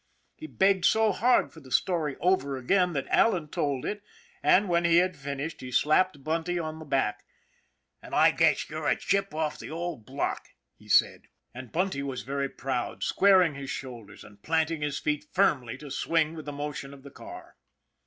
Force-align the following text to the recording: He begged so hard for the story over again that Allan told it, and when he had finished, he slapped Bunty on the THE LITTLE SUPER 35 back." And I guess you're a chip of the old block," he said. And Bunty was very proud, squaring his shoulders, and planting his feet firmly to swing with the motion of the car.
He 0.35 0.47
begged 0.47 0.83
so 0.85 1.11
hard 1.11 1.51
for 1.53 1.59
the 1.59 1.69
story 1.69 2.15
over 2.19 2.57
again 2.57 2.93
that 2.93 3.05
Allan 3.09 3.49
told 3.49 3.85
it, 3.85 4.01
and 4.41 4.67
when 4.67 4.83
he 4.83 4.97
had 4.97 5.15
finished, 5.15 5.61
he 5.61 5.71
slapped 5.71 6.23
Bunty 6.23 6.57
on 6.57 6.79
the 6.79 6.85
THE 6.85 6.89
LITTLE 6.95 7.09
SUPER 7.09 7.11
35 7.11 7.13
back." 7.19 7.25
And 8.01 8.15
I 8.15 8.31
guess 8.31 8.67
you're 8.67 8.87
a 8.87 8.95
chip 8.95 9.31
of 9.35 9.59
the 9.59 9.69
old 9.69 10.07
block," 10.07 10.55
he 10.73 10.89
said. 10.89 11.27
And 11.53 11.71
Bunty 11.71 12.01
was 12.01 12.23
very 12.23 12.49
proud, 12.49 13.03
squaring 13.03 13.53
his 13.53 13.69
shoulders, 13.69 14.23
and 14.23 14.41
planting 14.41 14.81
his 14.81 14.97
feet 14.97 15.23
firmly 15.31 15.77
to 15.77 15.91
swing 15.91 16.33
with 16.33 16.45
the 16.45 16.51
motion 16.51 16.95
of 16.95 17.03
the 17.03 17.11
car. 17.11 17.57